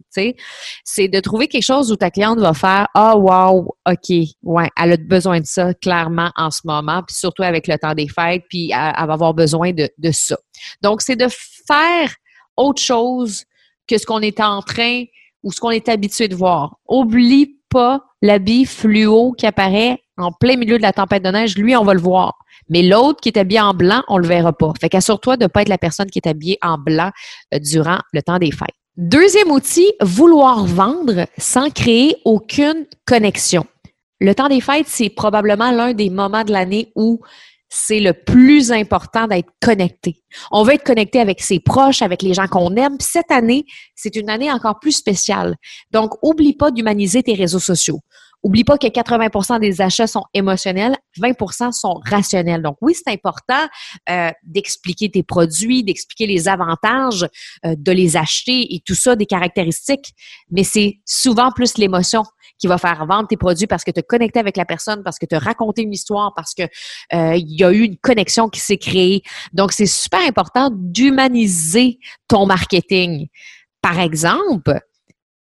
C'est 0.84 1.08
de 1.08 1.20
trouver 1.20 1.48
quelque 1.48 1.62
chose 1.62 1.90
où 1.92 1.96
ta 1.96 2.10
cliente 2.10 2.38
va 2.38 2.54
faire 2.54 2.88
Ah, 2.94 3.16
wow, 3.16 3.74
OK, 3.88 4.16
ouais, 4.42 4.70
elle 4.76 4.92
a 4.92 4.96
besoin 4.96 5.40
de 5.40 5.46
ça 5.46 5.74
clairement 5.74 6.30
en 6.36 6.50
ce 6.50 6.60
moment, 6.64 7.02
puis 7.02 7.16
surtout 7.16 7.42
avec 7.42 7.66
le 7.66 7.78
temps 7.78 7.94
des 7.94 8.08
fêtes, 8.08 8.42
puis 8.48 8.70
elle, 8.72 8.92
elle 8.98 9.06
va 9.06 9.12
avoir 9.14 9.34
besoin 9.34 9.72
de, 9.72 9.88
de 9.98 10.10
ça. 10.12 10.36
Donc, 10.82 11.02
c'est 11.02 11.16
de 11.16 11.28
faire 11.66 12.14
autre 12.56 12.82
chose 12.82 13.44
que 13.86 13.98
ce 13.98 14.06
qu'on 14.06 14.20
est 14.20 14.40
en 14.40 14.62
train 14.62 15.04
ou 15.42 15.52
ce 15.52 15.60
qu'on 15.60 15.70
est 15.70 15.88
habitué 15.88 16.28
de 16.28 16.34
voir. 16.34 16.76
Oublie 16.88 17.58
pas 17.68 18.04
l'habit 18.22 18.64
fluo 18.64 19.32
qui 19.32 19.46
apparaît 19.46 20.00
en 20.16 20.32
plein 20.32 20.56
milieu 20.56 20.78
de 20.78 20.82
la 20.82 20.92
tempête 20.92 21.24
de 21.24 21.30
neige. 21.30 21.56
Lui, 21.58 21.76
on 21.76 21.84
va 21.84 21.94
le 21.94 22.00
voir. 22.00 22.34
Mais 22.68 22.82
l'autre 22.82 23.20
qui 23.20 23.28
est 23.28 23.38
habillé 23.38 23.60
en 23.60 23.74
blanc, 23.74 24.02
on 24.08 24.16
le 24.16 24.26
verra 24.26 24.52
pas. 24.52 24.72
Fait 24.80 24.88
qu'assure-toi 24.88 25.36
de 25.36 25.44
ne 25.44 25.48
pas 25.48 25.62
être 25.62 25.68
la 25.68 25.78
personne 25.78 26.08
qui 26.08 26.18
est 26.18 26.28
habillée 26.28 26.58
en 26.62 26.78
blanc 26.78 27.10
euh, 27.52 27.58
durant 27.58 27.98
le 28.12 28.22
temps 28.22 28.38
des 28.38 28.52
fêtes. 28.52 28.74
Deuxième 28.96 29.50
outil, 29.50 29.92
vouloir 30.00 30.64
vendre 30.64 31.26
sans 31.36 31.68
créer 31.70 32.16
aucune 32.24 32.86
connexion. 33.06 33.66
Le 34.20 34.34
temps 34.34 34.48
des 34.48 34.60
fêtes, 34.60 34.86
c'est 34.88 35.10
probablement 35.10 35.72
l'un 35.72 35.92
des 35.92 36.10
moments 36.10 36.44
de 36.44 36.52
l'année 36.52 36.92
où 36.94 37.20
c'est 37.74 38.00
le 38.00 38.12
plus 38.12 38.70
important 38.70 39.26
d'être 39.26 39.50
connecté. 39.60 40.22
On 40.52 40.62
veut 40.62 40.74
être 40.74 40.84
connecté 40.84 41.18
avec 41.18 41.40
ses 41.40 41.58
proches, 41.58 42.02
avec 42.02 42.22
les 42.22 42.32
gens 42.32 42.46
qu'on 42.46 42.76
aime. 42.76 42.96
cette 43.00 43.30
année, 43.30 43.64
c'est 43.96 44.14
une 44.14 44.30
année 44.30 44.50
encore 44.50 44.78
plus 44.78 44.92
spéciale. 44.92 45.56
Donc, 45.90 46.12
oublie 46.22 46.54
pas 46.54 46.70
d'humaniser 46.70 47.22
tes 47.22 47.34
réseaux 47.34 47.58
sociaux. 47.58 48.00
Oublie 48.44 48.62
pas 48.62 48.76
que 48.76 48.86
80% 48.86 49.58
des 49.58 49.80
achats 49.80 50.06
sont 50.06 50.24
émotionnels, 50.34 50.94
20% 51.18 51.72
sont 51.72 51.98
rationnels. 52.04 52.62
Donc 52.62 52.76
oui, 52.82 52.94
c'est 52.94 53.10
important 53.10 53.66
euh, 54.10 54.30
d'expliquer 54.42 55.10
tes 55.10 55.22
produits, 55.22 55.82
d'expliquer 55.82 56.26
les 56.26 56.46
avantages 56.46 57.26
euh, 57.64 57.74
de 57.74 57.90
les 57.90 58.18
acheter 58.18 58.74
et 58.74 58.82
tout 58.84 58.94
ça, 58.94 59.16
des 59.16 59.24
caractéristiques, 59.24 60.12
mais 60.50 60.62
c'est 60.62 61.00
souvent 61.06 61.52
plus 61.52 61.78
l'émotion 61.78 62.22
qui 62.58 62.66
va 62.66 62.78
faire 62.78 63.04
vendre 63.06 63.28
tes 63.28 63.36
produits 63.36 63.66
parce 63.66 63.84
que 63.84 63.90
tu 63.90 64.00
as 64.00 64.02
connecté 64.02 64.38
avec 64.38 64.56
la 64.56 64.64
personne, 64.64 65.02
parce 65.02 65.18
que 65.18 65.26
tu 65.26 65.34
as 65.34 65.38
raconté 65.38 65.82
une 65.82 65.92
histoire, 65.92 66.32
parce 66.34 66.54
que 66.54 66.62
euh, 67.14 67.36
il 67.36 67.58
y 67.58 67.64
a 67.64 67.72
eu 67.72 67.82
une 67.82 67.96
connexion 67.96 68.48
qui 68.48 68.60
s'est 68.60 68.78
créée. 68.78 69.22
Donc, 69.52 69.72
c'est 69.72 69.86
super 69.86 70.20
important 70.20 70.70
d'humaniser 70.72 71.98
ton 72.28 72.46
marketing. 72.46 73.28
Par 73.82 73.98
exemple, 74.00 74.80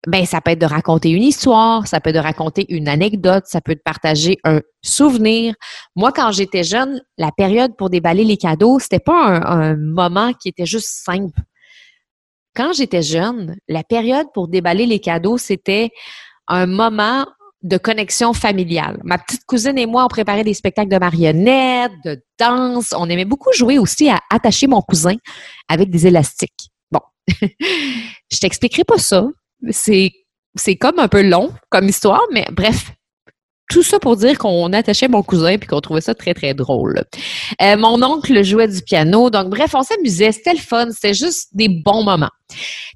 ben 0.08 0.26
ça 0.26 0.40
peut 0.40 0.52
être 0.52 0.62
de 0.62 0.66
raconter 0.66 1.10
une 1.10 1.24
histoire, 1.24 1.86
ça 1.86 2.00
peut 2.00 2.12
être 2.12 2.16
de 2.16 2.22
raconter 2.22 2.66
une 2.70 2.88
anecdote, 2.88 3.44
ça 3.46 3.60
peut 3.60 3.74
être 3.74 3.84
partager 3.84 4.38
un 4.46 4.62
souvenir. 4.82 5.54
Moi, 5.96 6.14
quand 6.14 6.32
j'étais 6.32 6.64
jeune, 6.64 7.02
la 7.18 7.32
période 7.32 7.76
pour 7.78 7.90
déballer 7.90 8.24
les 8.24 8.38
cadeaux, 8.38 8.80
c'était 8.80 9.00
pas 9.00 9.42
un, 9.46 9.76
moment 9.76 10.34
qui 10.34 10.48
était 10.48 10.66
juste 10.66 11.04
simple. 11.04 11.42
Quand 12.56 12.74
j'étais 12.74 13.02
jeune, 13.02 13.58
la 13.68 13.84
période 13.84 14.28
pour 14.34 14.48
déballer 14.48 14.86
les 14.86 15.00
cadeaux, 15.00 15.38
c'était 15.38 15.92
un 16.48 16.66
moment 16.66 17.26
de 17.64 17.78
connexion 17.78 18.34
familiale. 18.34 19.00
Ma 19.04 19.18
petite 19.18 19.46
cousine 19.46 19.78
et 19.78 19.86
moi, 19.86 20.06
on 20.06 20.08
préparait 20.08 20.44
des 20.44 20.54
spectacles 20.54 20.90
de 20.90 20.98
marionnettes, 20.98 21.92
de 22.06 22.22
danse. 22.40 22.94
On 22.98 23.10
aimait 23.10 23.26
beaucoup 23.26 23.52
jouer 23.54 23.80
aussi 23.80 24.10
à 24.10 24.20
attacher 24.30 24.68
mon 24.68 24.82
cousin 24.82 25.16
avec 25.68 25.90
des 25.90 26.08
élastiques. 26.08 26.70
Bon, 26.92 27.02
je 27.42 28.40
t'expliquerai 28.40 28.84
pas 28.84 28.98
ça. 28.98 29.28
C'est, 29.70 30.12
comme 30.80 31.00
un 31.00 31.08
peu 31.08 31.24
long 31.24 31.52
comme 31.70 31.88
histoire, 31.88 32.24
mais 32.32 32.48
bref. 32.52 32.92
Tout 33.70 33.84
ça 33.84 34.00
pour 34.00 34.16
dire 34.16 34.38
qu'on 34.38 34.72
attachait 34.72 35.10
mon 35.10 35.24
cousin 35.24 35.50
et 35.50 35.60
qu'on 35.60 35.82
trouvait 35.82 36.00
ça 36.00 36.16
très, 36.16 36.34
très 36.34 36.54
drôle. 36.54 37.04
Euh, 37.62 37.76
mon 37.76 38.02
oncle 38.02 38.42
jouait 38.42 38.70
du 38.70 38.82
piano. 38.82 39.30
Donc, 39.30 39.50
bref, 39.50 39.76
on 39.76 39.84
s'amusait. 39.84 40.32
C'était 40.32 40.54
le 40.54 40.60
fun. 40.60 40.88
C'était 40.92 41.14
juste 41.14 41.50
des 41.52 41.68
bons 41.68 42.06
moments. 42.06 42.30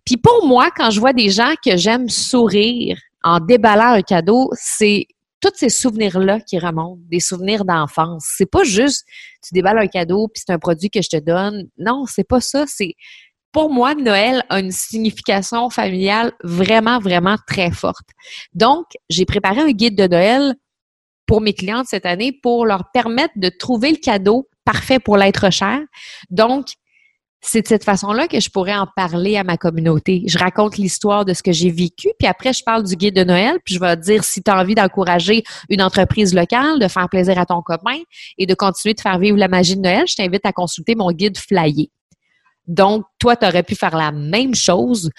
Puis 0.05 0.15
pour 0.15 0.47
moi, 0.47 0.69
quand 0.73 0.89
je 0.89 1.01
vois 1.01 1.11
des 1.11 1.29
gens 1.29 1.55
que 1.61 1.75
j'aime 1.75 2.07
sourire 2.07 2.97
en 3.23 3.39
déballant 3.39 3.93
un 3.93 4.01
cadeau, 4.01 4.49
c'est 4.53 5.07
tous 5.41 5.51
ces 5.55 5.69
souvenirs-là 5.69 6.39
qui 6.39 6.59
remontent, 6.59 7.01
des 7.09 7.19
souvenirs 7.19 7.65
d'enfance. 7.65 8.25
C'est 8.37 8.49
pas 8.49 8.63
juste 8.63 9.05
tu 9.43 9.53
déballes 9.53 9.79
un 9.79 9.87
cadeau 9.87 10.27
puis 10.27 10.43
c'est 10.45 10.53
un 10.53 10.59
produit 10.59 10.89
que 10.89 11.01
je 11.01 11.09
te 11.09 11.17
donne. 11.17 11.67
Non, 11.77 12.05
c'est 12.07 12.27
pas 12.27 12.41
ça. 12.41 12.65
C'est 12.67 12.93
pour 13.51 13.69
moi, 13.69 13.95
Noël 13.95 14.43
a 14.49 14.59
une 14.59 14.71
signification 14.71 15.69
familiale 15.69 16.31
vraiment, 16.43 16.99
vraiment 16.99 17.35
très 17.47 17.71
forte. 17.71 18.07
Donc, 18.53 18.85
j'ai 19.09 19.25
préparé 19.25 19.59
un 19.59 19.71
guide 19.71 19.97
de 19.97 20.07
Noël 20.07 20.55
pour 21.25 21.41
mes 21.41 21.53
clientes 21.53 21.87
cette 21.87 22.05
année 22.05 22.31
pour 22.31 22.65
leur 22.65 22.91
permettre 22.93 23.33
de 23.35 23.49
trouver 23.49 23.91
le 23.91 23.97
cadeau 23.97 24.47
parfait 24.63 24.99
pour 24.99 25.17
l'être 25.17 25.51
cher. 25.51 25.79
Donc, 26.29 26.67
c'est 27.41 27.63
de 27.63 27.67
cette 27.67 27.83
façon-là 27.83 28.27
que 28.27 28.39
je 28.39 28.49
pourrais 28.49 28.75
en 28.75 28.87
parler 28.95 29.35
à 29.35 29.43
ma 29.43 29.57
communauté. 29.57 30.23
Je 30.27 30.37
raconte 30.37 30.77
l'histoire 30.77 31.25
de 31.25 31.33
ce 31.33 31.41
que 31.41 31.51
j'ai 31.51 31.71
vécu, 31.71 32.09
puis 32.19 32.27
après, 32.27 32.53
je 32.53 32.63
parle 32.63 32.83
du 32.83 32.95
guide 32.95 33.15
de 33.15 33.23
Noël, 33.23 33.57
puis 33.65 33.75
je 33.75 33.79
vais 33.79 33.97
dire 33.97 34.23
si 34.23 34.43
tu 34.43 34.51
as 34.51 34.59
envie 34.59 34.75
d'encourager 34.75 35.43
une 35.69 35.81
entreprise 35.81 36.33
locale, 36.33 36.79
de 36.79 36.87
faire 36.87 37.09
plaisir 37.09 37.37
à 37.39 37.45
ton 37.45 37.61
copain 37.61 37.97
et 38.37 38.45
de 38.45 38.53
continuer 38.53 38.93
de 38.93 39.01
faire 39.01 39.17
vivre 39.17 39.37
la 39.37 39.47
magie 39.47 39.75
de 39.75 39.81
Noël, 39.81 40.05
je 40.07 40.15
t'invite 40.15 40.45
à 40.45 40.51
consulter 40.51 40.95
mon 40.95 41.11
guide 41.11 41.37
Flyer. 41.37 41.87
Donc, 42.67 43.05
toi, 43.19 43.35
tu 43.35 43.45
aurais 43.45 43.63
pu 43.63 43.75
faire 43.75 43.95
la 43.97 44.11
même 44.11 44.53
chose 44.53 45.09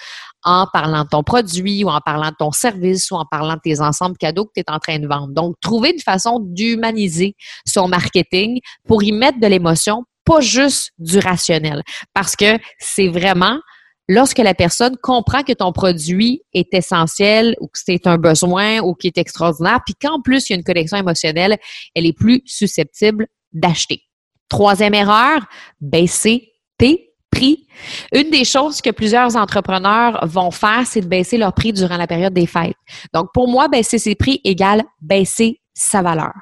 en 0.43 0.65
parlant 0.71 1.03
de 1.03 1.09
ton 1.09 1.23
produit 1.23 1.83
ou 1.83 1.89
en 1.89 1.99
parlant 1.99 2.29
de 2.29 2.35
ton 2.37 2.51
service 2.51 3.11
ou 3.11 3.15
en 3.15 3.25
parlant 3.25 3.55
de 3.55 3.59
tes 3.63 3.81
ensembles 3.81 4.17
cadeaux 4.17 4.45
que 4.45 4.51
tu 4.55 4.61
es 4.61 4.71
en 4.71 4.79
train 4.79 4.97
de 4.97 5.07
vendre. 5.07 5.33
Donc, 5.33 5.55
trouver 5.61 5.91
une 5.91 5.99
façon 5.99 6.39
d'humaniser 6.41 7.35
son 7.65 7.87
marketing 7.87 8.59
pour 8.87 9.03
y 9.03 9.11
mettre 9.11 9.39
de 9.39 9.47
l'émotion, 9.47 10.03
pas 10.25 10.41
juste 10.41 10.91
du 10.97 11.19
rationnel. 11.19 11.83
Parce 12.13 12.35
que 12.35 12.57
c'est 12.79 13.07
vraiment 13.07 13.59
lorsque 14.07 14.39
la 14.39 14.53
personne 14.53 14.97
comprend 14.97 15.43
que 15.43 15.53
ton 15.53 15.71
produit 15.71 16.43
est 16.53 16.73
essentiel 16.73 17.55
ou 17.59 17.67
que 17.67 17.79
c'est 17.79 18.07
un 18.07 18.17
besoin 18.17 18.79
ou 18.81 18.93
qui 18.95 19.07
est 19.07 19.17
extraordinaire, 19.17 19.79
puis 19.85 19.95
qu'en 19.95 20.21
plus, 20.21 20.49
il 20.49 20.53
y 20.53 20.55
a 20.55 20.57
une 20.57 20.63
connexion 20.63 20.97
émotionnelle, 20.97 21.57
elle 21.95 22.05
est 22.05 22.17
plus 22.17 22.41
susceptible 22.45 23.27
d'acheter. 23.53 24.01
Troisième 24.49 24.93
erreur, 24.93 25.45
baisser 25.79 26.51
tes 26.77 27.13
prix. 27.31 27.65
Une 28.13 28.29
des 28.29 28.45
choses 28.45 28.81
que 28.81 28.91
plusieurs 28.91 29.35
entrepreneurs 29.35 30.25
vont 30.27 30.51
faire, 30.51 30.85
c'est 30.85 31.01
de 31.01 31.07
baisser 31.07 31.37
leur 31.37 31.53
prix 31.53 31.73
durant 31.73 31.97
la 31.97 32.07
période 32.07 32.33
des 32.33 32.45
fêtes. 32.45 32.75
Donc, 33.13 33.29
pour 33.33 33.47
moi, 33.47 33.67
baisser 33.67 33.97
ses 33.97 34.15
prix 34.15 34.39
égale 34.43 34.83
baisser 35.01 35.59
sa 35.73 36.01
valeur. 36.01 36.33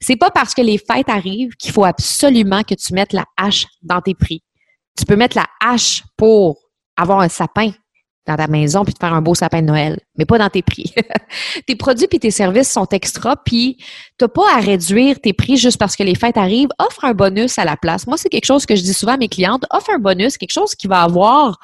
C'est 0.00 0.16
pas 0.16 0.30
parce 0.30 0.54
que 0.54 0.62
les 0.62 0.78
fêtes 0.78 1.08
arrivent 1.08 1.54
qu'il 1.56 1.72
faut 1.72 1.84
absolument 1.84 2.62
que 2.62 2.74
tu 2.74 2.92
mettes 2.94 3.12
la 3.12 3.24
hache 3.36 3.66
dans 3.82 4.00
tes 4.00 4.14
prix. 4.14 4.42
Tu 4.98 5.04
peux 5.04 5.16
mettre 5.16 5.36
la 5.36 5.46
hache 5.60 6.02
pour 6.16 6.58
avoir 6.96 7.20
un 7.20 7.28
sapin 7.28 7.72
dans 8.26 8.36
ta 8.36 8.46
maison 8.46 8.84
puis 8.84 8.94
te 8.94 8.98
faire 8.98 9.14
un 9.14 9.22
beau 9.22 9.34
sapin 9.34 9.62
de 9.62 9.66
Noël, 9.66 9.98
mais 10.16 10.24
pas 10.24 10.38
dans 10.38 10.50
tes 10.50 10.62
prix. 10.62 10.92
tes 11.66 11.74
produits 11.74 12.06
puis 12.06 12.20
tes 12.20 12.30
services 12.30 12.70
sont 12.70 12.86
extra 12.86 13.36
puis 13.36 13.78
t'as 14.18 14.28
pas 14.28 14.54
à 14.54 14.60
réduire 14.60 15.20
tes 15.20 15.32
prix 15.32 15.56
juste 15.56 15.78
parce 15.78 15.96
que 15.96 16.02
les 16.02 16.14
fêtes 16.14 16.36
arrivent. 16.36 16.68
Offre 16.78 17.04
un 17.04 17.14
bonus 17.14 17.58
à 17.58 17.64
la 17.64 17.76
place. 17.76 18.06
Moi, 18.06 18.16
c'est 18.16 18.28
quelque 18.28 18.46
chose 18.46 18.66
que 18.66 18.76
je 18.76 18.82
dis 18.82 18.94
souvent 18.94 19.14
à 19.14 19.16
mes 19.16 19.28
clientes. 19.28 19.64
Offre 19.70 19.90
un 19.94 19.98
bonus, 19.98 20.36
quelque 20.36 20.52
chose 20.52 20.74
qui 20.74 20.86
va 20.86 21.02
avoir 21.02 21.58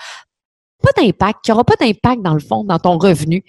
pas 0.82 1.02
d'impact, 1.02 1.40
qui 1.44 1.52
aura 1.52 1.64
pas 1.64 1.76
d'impact 1.80 2.22
dans 2.22 2.34
le 2.34 2.40
fond, 2.40 2.64
dans 2.64 2.78
ton 2.78 2.98
revenu. 2.98 3.44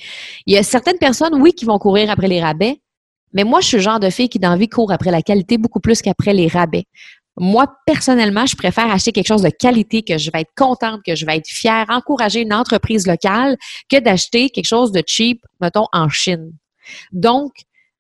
Il 0.46 0.54
y 0.54 0.58
a 0.58 0.64
certaines 0.64 0.98
personnes, 0.98 1.36
oui, 1.36 1.54
qui 1.54 1.66
vont 1.66 1.78
courir 1.78 2.10
après 2.10 2.28
les 2.28 2.42
rabais, 2.42 2.82
mais 3.34 3.44
moi, 3.44 3.62
je 3.62 3.68
suis 3.68 3.78
le 3.78 3.84
genre 3.84 4.00
de 4.00 4.10
fille 4.10 4.30
qui, 4.30 4.40
dans 4.40 4.56
vie, 4.56 4.70
court 4.70 4.92
après 4.92 5.12
la 5.12 5.22
qualité 5.22 5.58
beaucoup 5.58 5.80
plus 5.80 6.02
qu'après 6.02 6.34
les 6.34 6.48
rabais. 6.48 6.86
Moi, 7.40 7.68
personnellement, 7.86 8.46
je 8.48 8.56
préfère 8.56 8.92
acheter 8.92 9.12
quelque 9.12 9.28
chose 9.28 9.44
de 9.44 9.50
qualité, 9.50 10.02
que 10.02 10.18
je 10.18 10.32
vais 10.32 10.42
être 10.42 10.54
contente, 10.56 11.02
que 11.06 11.16
je 11.16 11.26
vais 11.26 11.38
être 11.38 11.48
fière, 11.48 11.86
encourager 11.90 12.42
une 12.42 12.54
entreprise 12.54 13.06
locale, 13.06 13.58
que 13.92 14.00
d'acheter 14.00 14.50
quelque 14.50 14.66
chose 14.66 14.92
de 14.92 15.04
cheap, 15.06 15.42
mettons, 15.62 15.86
en 15.94 16.10
Chine. 16.10 16.52
Donc, 17.12 17.52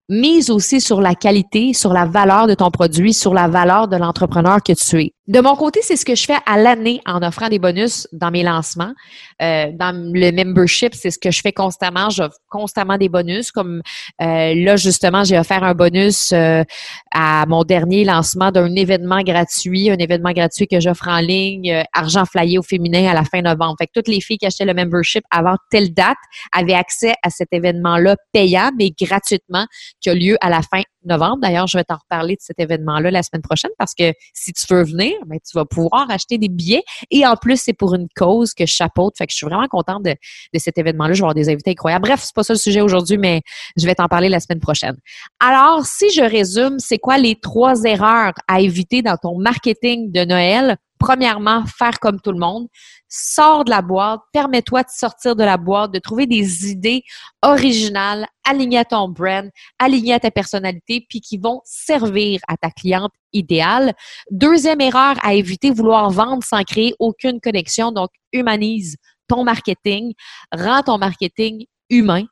mise 0.10 0.50
aussi 0.50 0.82
sur 0.82 1.02
la 1.02 1.14
qualité, 1.14 1.74
sur 1.74 1.94
la 1.94 2.06
valeur 2.06 2.48
de 2.48 2.56
ton 2.56 2.72
produit, 2.72 3.14
sur 3.14 3.34
la 3.34 3.48
valeur 3.48 3.88
de 3.88 3.98
l'entrepreneur 3.98 4.64
que 4.64 4.74
tu 4.74 5.04
es. 5.04 5.14
De 5.28 5.42
mon 5.42 5.58
côté, 5.58 5.82
c'est 5.84 5.98
ce 5.98 6.06
que 6.06 6.16
je 6.16 6.24
fais 6.24 6.38
à 6.46 6.58
l'année 6.58 7.02
en 7.06 7.22
offrant 7.22 7.50
des 7.50 7.60
bonus 7.60 8.08
dans 8.14 8.32
mes 8.32 8.44
lancements. 8.44 8.94
Euh, 9.42 9.72
dans 9.74 9.94
le 9.94 10.32
membership, 10.32 10.96
c'est 10.96 11.12
ce 11.12 11.20
que 11.20 11.32
je 11.32 11.42
fais 11.42 11.52
constamment. 11.52 12.10
J'offre 12.10 12.38
constamment 12.50 12.98
des 12.98 13.10
bonus. 13.10 13.52
Comme 13.52 13.82
euh, 14.22 14.54
là, 14.56 14.78
justement, 14.78 15.26
j'ai 15.26 15.38
offert 15.38 15.66
un 15.66 15.74
bonus 15.74 16.32
euh, 16.32 16.64
à 17.12 17.46
mon 17.46 17.66
dernier 17.66 18.06
lancement 18.06 18.52
d'un 18.52 18.74
événement 18.74 19.22
gratuit, 19.22 19.90
un 19.90 19.98
événement 19.98 20.32
gratuit 20.32 20.66
que 20.66 20.80
j'offre 20.80 21.10
en 21.10 21.20
ligne, 21.20 21.84
argent 21.92 22.24
flyé 22.24 22.58
au 22.58 22.64
féminin 22.64 23.10
à 23.10 23.14
la 23.14 23.26
fin 23.26 23.42
novembre. 23.42 23.76
Fait 23.80 23.88
que 23.88 23.92
toutes 23.94 24.08
les 24.08 24.22
filles 24.22 24.38
qui 24.38 24.46
achetaient 24.46 24.64
le 24.64 24.74
membership 24.74 25.26
avant 25.30 25.58
telle 25.70 25.94
date 25.94 26.18
avaient 26.54 26.74
accès 26.74 27.16
à 27.22 27.30
cet 27.30 27.50
événement-là 27.52 28.16
payant, 28.32 28.72
mais 28.80 28.92
gratuitement, 28.98 29.66
qui 30.00 30.10
a 30.10 30.14
lieu 30.14 30.38
à 30.40 30.50
la 30.50 30.62
fin 30.62 30.84
novembre. 31.08 31.40
D'ailleurs, 31.42 31.68
je 31.68 31.78
vais 31.78 31.84
t'en 31.84 31.96
reparler 31.96 32.36
de 32.36 32.42
cet 32.42 32.60
événement-là 32.60 33.12
la 33.12 33.24
semaine 33.24 33.42
prochaine 33.42 33.72
parce 33.78 33.94
que 33.94 34.14
si 34.34 34.54
tu 34.54 34.66
veux 34.70 34.84
venir, 34.84 35.14
ben, 35.26 35.40
tu 35.40 35.58
vas 35.58 35.66
pouvoir 35.66 36.10
acheter 36.10 36.38
des 36.38 36.50
billets. 36.50 36.84
Et 37.12 37.26
en 37.26 37.36
plus, 37.36 37.62
c'est 37.62 37.74
pour 37.74 37.96
une 37.96 38.08
cause 38.16 38.54
que 38.54 38.66
je 38.66 38.74
chapeaute. 38.74 39.18
Fait 39.18 39.26
que 39.26 39.32
je 39.32 39.38
suis 39.38 39.46
vraiment 39.46 39.68
contente 39.68 40.04
de, 40.04 40.16
cet 40.56 40.78
événement-là. 40.78 41.14
Je 41.14 41.20
vais 41.20 41.24
avoir 41.24 41.36
des 41.36 41.50
invités 41.50 41.72
incroyables. 41.72 42.08
Bref, 42.08 42.22
c'est 42.24 42.36
pas 42.36 42.44
ça 42.44 42.54
le 42.54 42.60
sujet 42.60 42.82
aujourd'hui, 42.82 43.18
mais 43.18 43.42
je 43.78 43.86
vais 43.86 43.96
t'en 43.96 44.08
parler 44.08 44.30
la 44.30 44.40
semaine 44.40 44.60
prochaine. 44.60 44.96
Alors, 45.40 45.86
si 45.86 46.10
je 46.12 46.22
résume, 46.22 46.80
c'est 46.80 46.98
quoi 46.98 47.18
les 47.18 47.36
trois 47.36 47.84
erreurs 47.84 48.34
à 48.48 48.62
éviter 48.62 49.02
dans 49.02 49.18
ton 49.18 49.38
marketing 49.38 50.12
de 50.12 50.26
Noël? 50.26 50.78
Premièrement, 51.00 51.66
faire 51.66 52.00
comme 52.00 52.20
tout 52.20 52.32
le 52.32 52.39
monde. 52.39 52.68
Sors 53.08 53.63
de 53.63 53.70
la 53.70 53.82
boîte, 53.82 54.22
permets-toi 54.34 54.84
de 54.84 54.89
sortir 54.89 55.36
de 55.36 55.44
la 55.44 55.58
boîte, 55.58 55.92
de 55.92 56.00
trouver 56.00 56.27
des 56.27 56.70
idées 56.70 57.04
originales, 57.42 58.25
alignées 58.46 58.80
à 58.80 58.86
ton 58.86 59.10
brand, 59.10 59.50
alignées 59.80 60.13
à 60.13 60.20
ta 60.20 60.32
personnalité, 60.32 61.06
puis 61.08 61.22
qui 61.22 61.38
vont 61.38 61.62
servir 61.63 62.39
à 62.48 62.58
ta 62.58 62.70
cliente 62.70 63.13
idéale. 63.34 63.94
Deuxième 64.32 64.82
erreur 64.82 65.16
à 65.24 65.34
éviter, 65.34 65.72
vouloir 65.72 66.10
vendre 66.10 66.44
sans 66.44 66.63
créer 66.63 66.94
aucune 67.00 67.39
connexion. 67.39 67.92
Donc, 67.92 68.10
humanise 68.34 68.98
ton 69.27 69.44
marketing, 69.44 70.13
rends 70.54 70.84
ton 70.84 70.98
marketing 70.98 71.66
humain. 71.89 72.24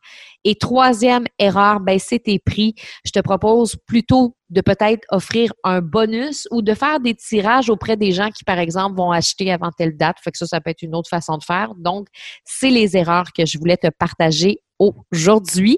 Et 0.43 0.55
troisième 0.55 1.25
erreur, 1.39 1.79
baisser 1.79 2.19
tes 2.19 2.38
prix. 2.38 2.75
Je 3.03 3.12
te 3.12 3.19
propose 3.19 3.75
plutôt 3.88 4.35
de 4.50 4.62
peut-être 4.62 5.03
offrir 5.09 5.51
un 5.63 5.81
bonus 5.81 6.47
ou 6.51 6.62
de 6.62 6.75
faire 6.75 7.00
des 7.00 7.15
tirages 7.15 7.69
auprès 7.69 7.97
des 7.97 8.12
gens 8.12 8.29
qui, 8.29 8.43
par 8.43 8.59
exemple, 8.59 8.95
vont 8.95 9.12
acheter 9.12 9.51
avant 9.51 9.71
telle 9.71 9.97
date. 9.97 10.17
Fait 10.24 10.31
que 10.31 10.38
ça, 10.38 10.45
ça 10.45 10.62
peut 10.62 10.69
être 10.69 10.83
une 10.83 10.95
autre 10.95 11.09
façon 11.09 11.38
de 11.38 11.43
faire. 11.43 11.74
Donc, 11.75 12.07
c'est 12.43 12.69
les 12.69 12.95
erreurs 12.95 13.33
que 13.35 13.45
je 13.45 13.57
voulais 13.57 13.77
te 13.77 13.88
partager 13.88 14.59
aujourd'hui. 14.79 15.77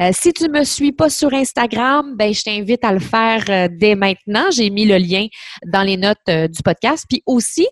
Euh, 0.00 0.10
si 0.12 0.32
tu 0.32 0.48
me 0.48 0.64
suis 0.64 0.92
pas 0.92 1.10
sur 1.10 1.32
Instagram, 1.32 2.14
ben 2.16 2.32
je 2.32 2.42
t'invite 2.42 2.84
à 2.84 2.92
le 2.92 3.00
faire 3.00 3.44
euh, 3.48 3.68
dès 3.70 3.94
maintenant. 3.94 4.50
J'ai 4.50 4.70
mis 4.70 4.86
le 4.86 4.96
lien 4.96 5.26
dans 5.66 5.82
les 5.82 5.96
notes 5.96 6.18
euh, 6.28 6.48
du 6.48 6.62
podcast. 6.62 7.04
Puis 7.08 7.22
aussi, 7.26 7.66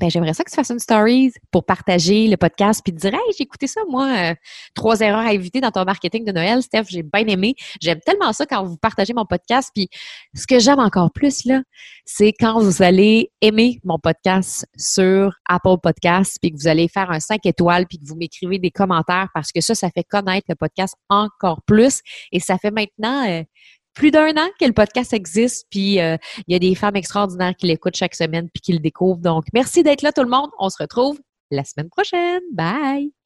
ben, 0.00 0.08
j'aimerais 0.08 0.32
ça 0.32 0.42
que 0.42 0.50
tu 0.50 0.56
fasses 0.56 0.70
une 0.70 0.78
story 0.78 1.30
pour 1.50 1.66
partager 1.66 2.26
le 2.26 2.38
podcast 2.38 2.80
puis 2.82 2.94
te 2.94 2.98
dire 2.98 3.12
Hey, 3.12 3.20
j'ai 3.36 3.44
écouté 3.44 3.66
ça, 3.66 3.82
moi, 3.86 4.08
euh, 4.16 4.34
trois 4.74 5.00
erreurs 5.00 5.26
à 5.26 5.34
éviter 5.34 5.60
dans 5.60 5.70
ton 5.70 5.84
marketing 5.84 6.24
de 6.24 6.32
Noël, 6.32 6.62
Steph, 6.62 6.84
j'ai 6.88 7.02
bien 7.02 7.26
aimé. 7.26 7.54
J'aime 7.82 8.00
tellement 8.00 8.32
ça 8.32 8.46
quand 8.46 8.64
vous 8.64 8.78
partagez 8.78 9.12
mon 9.12 9.26
podcast. 9.26 9.70
Puis 9.74 9.90
ce 10.34 10.46
que 10.46 10.58
j'aime 10.58 10.78
encore 10.78 11.12
plus, 11.12 11.44
là, 11.44 11.60
c'est 12.06 12.32
quand 12.32 12.60
vous 12.60 12.82
allez 12.82 13.30
aimer 13.42 13.78
mon 13.84 13.98
podcast 13.98 14.66
sur 14.74 15.34
Apple 15.46 15.76
Podcasts, 15.82 16.38
puis 16.40 16.50
que 16.50 16.56
vous 16.56 16.68
allez 16.68 16.88
faire 16.88 17.10
un 17.10 17.20
5 17.20 17.44
étoiles, 17.44 17.86
puis 17.86 17.98
que 17.98 18.06
vous 18.08 18.16
m'écrivez 18.16 18.58
des 18.58 18.70
commentaires 18.70 19.28
parce 19.34 19.52
que 19.52 19.60
ça, 19.60 19.74
ça 19.74 19.90
fait 19.90 20.04
connaître 20.04 20.46
le 20.48 20.54
podcast 20.54 20.94
encore 21.10 21.60
plus. 21.66 22.00
Et 22.32 22.40
ça 22.40 22.56
fait 22.56 22.70
maintenant 22.70 23.28
euh, 23.28 23.42
plus 23.94 24.10
d'un 24.10 24.30
an 24.36 24.48
que 24.58 24.64
le 24.64 24.72
podcast 24.72 25.12
existe, 25.12 25.66
puis 25.70 26.00
euh, 26.00 26.16
il 26.46 26.52
y 26.52 26.56
a 26.56 26.58
des 26.58 26.74
femmes 26.74 26.96
extraordinaires 26.96 27.54
qui 27.56 27.66
l'écoutent 27.66 27.96
chaque 27.96 28.14
semaine 28.14 28.48
puis 28.52 28.60
qui 28.60 28.72
le 28.72 28.78
découvrent. 28.78 29.20
Donc, 29.20 29.44
merci 29.52 29.82
d'être 29.82 30.02
là 30.02 30.12
tout 30.12 30.22
le 30.22 30.30
monde. 30.30 30.50
On 30.58 30.68
se 30.68 30.76
retrouve 30.80 31.20
la 31.50 31.64
semaine 31.64 31.88
prochaine. 31.88 32.40
Bye! 32.52 33.19